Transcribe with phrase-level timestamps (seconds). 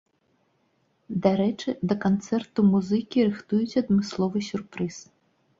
[1.25, 4.95] Дарэчы, да канцэрту музыкі рыхтуюць адмысловы сюрпрыз.